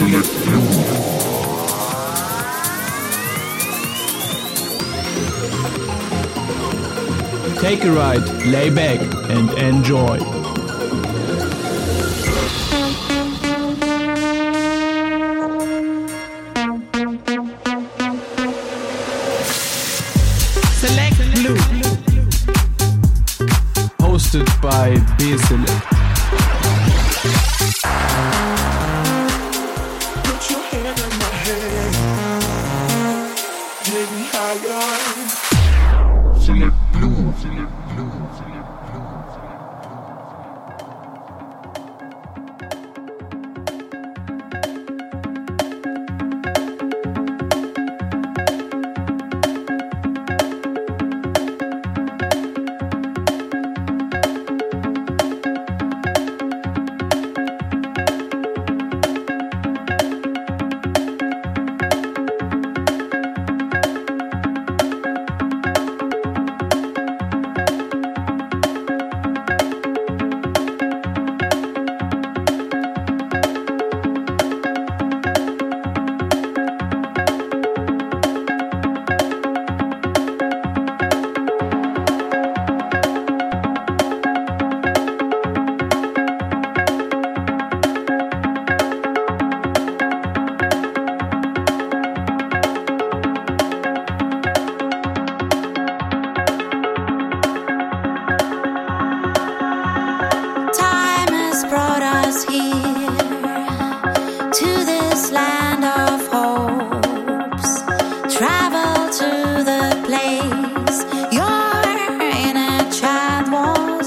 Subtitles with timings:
[0.00, 0.14] Take
[7.84, 10.39] a ride, lay back and enjoy.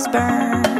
[0.07, 0.72] burn.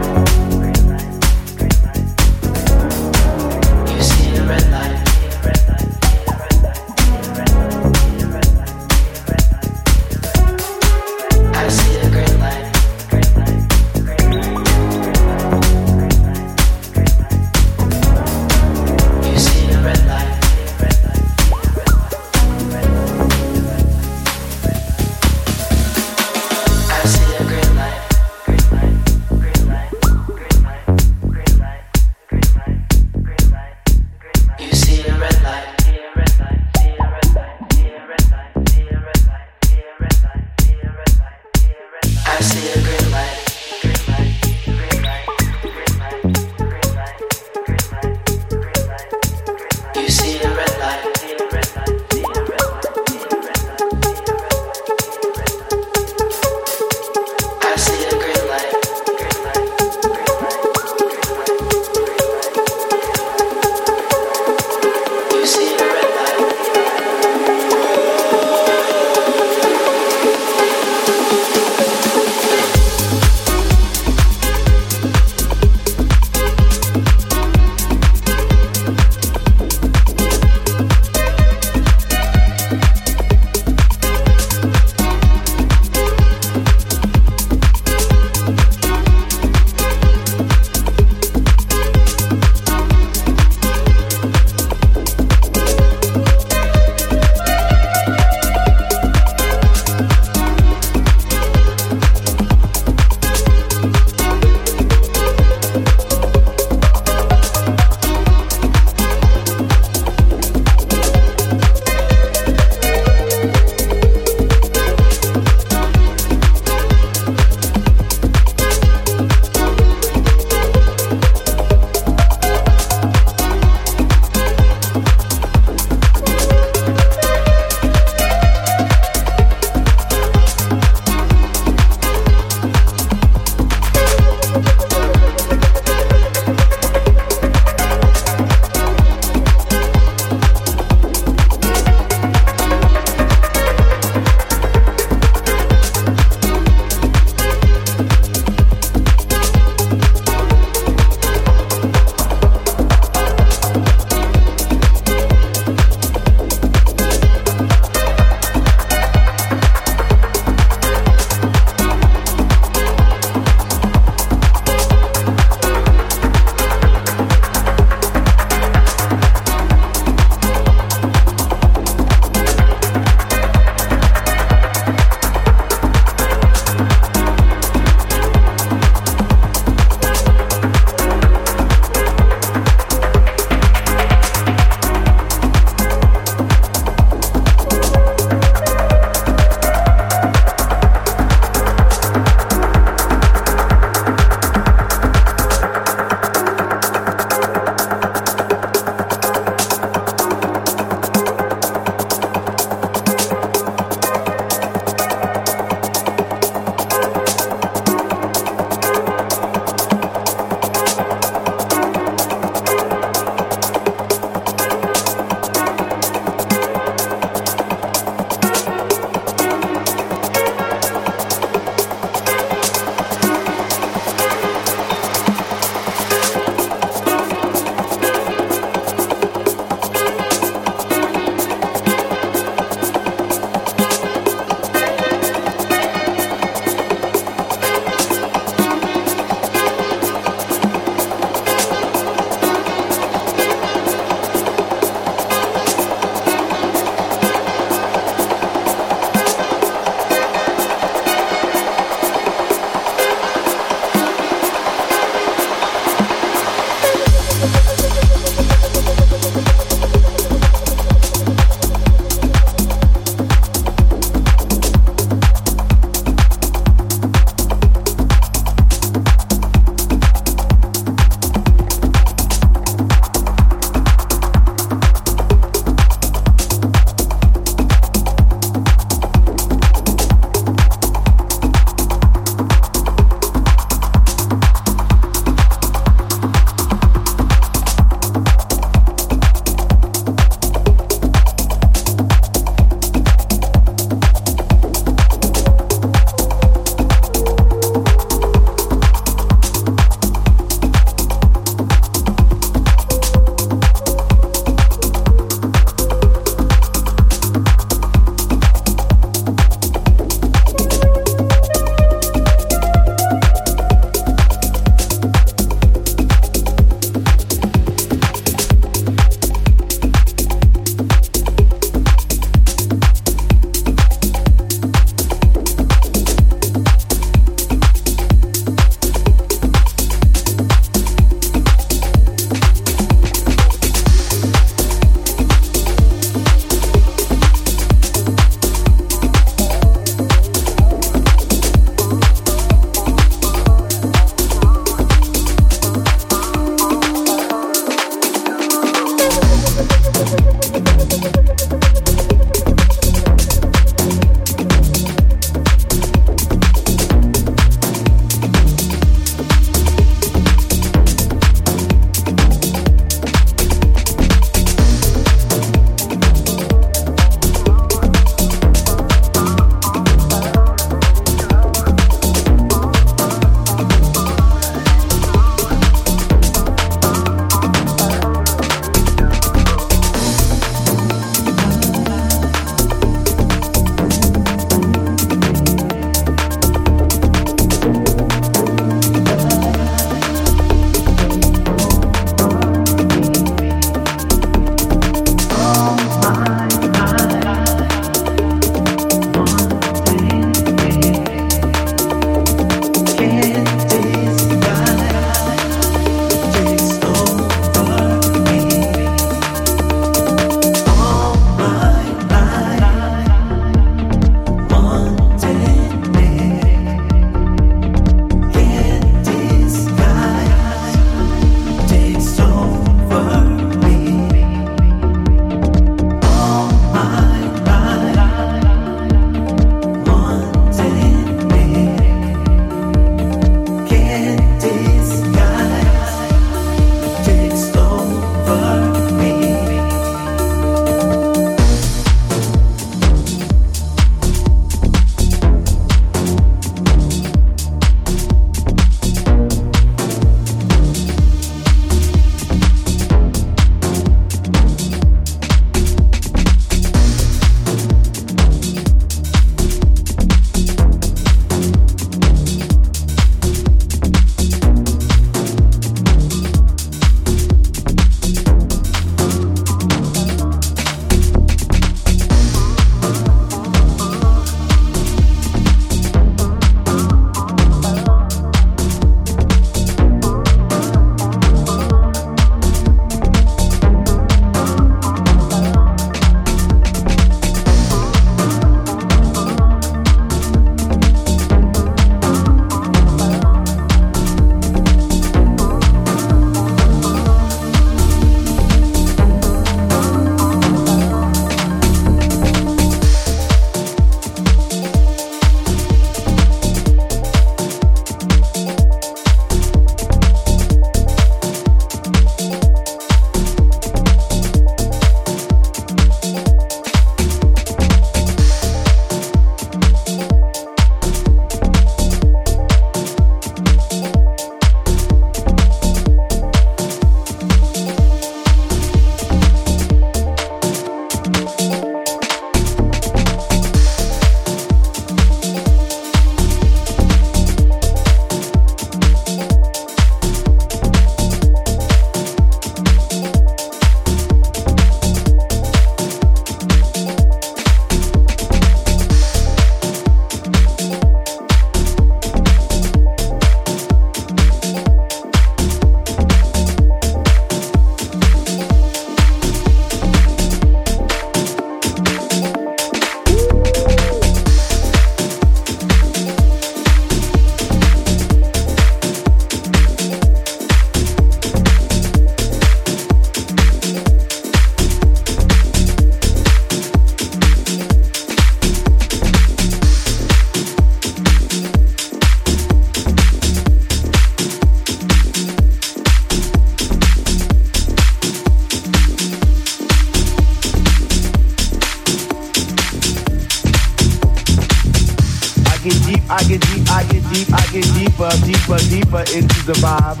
[599.45, 600.00] The vibe.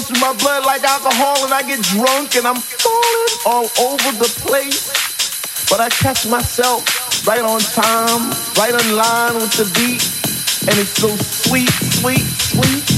[0.00, 4.30] Through my blood like alcohol, and I get drunk, and I'm falling all over the
[4.42, 4.90] place.
[5.70, 10.02] But I catch myself right on time, right in line with the beat,
[10.68, 12.93] and it's so sweet, sweet, sweet.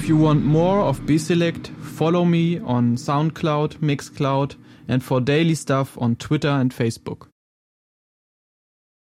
[0.00, 4.56] If you want more of B-Select, follow me on SoundCloud, Mixcloud,
[4.88, 7.09] and for daily stuff on Twitter and Facebook.